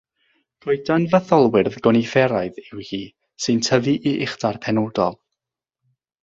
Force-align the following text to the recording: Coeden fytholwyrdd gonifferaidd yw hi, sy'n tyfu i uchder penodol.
Coeden 0.65 1.03
fytholwyrdd 1.15 1.77
gonifferaidd 1.87 2.57
yw 2.63 2.81
hi, 2.87 2.99
sy'n 3.45 3.61
tyfu 3.69 3.95
i 4.13 4.15
uchder 4.29 4.59
penodol. 4.65 5.21